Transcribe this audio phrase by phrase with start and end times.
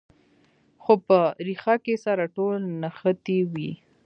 [0.83, 3.71] خو په ریښه کې سره ټول نښتي وي.